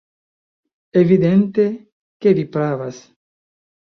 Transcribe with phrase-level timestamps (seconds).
[1.01, 1.65] Evidente,
[2.21, 3.05] ke vi pravas!